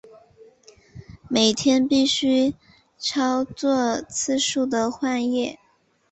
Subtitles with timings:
[1.29, 2.55] 每天必须
[2.97, 5.59] 操作数次的换液。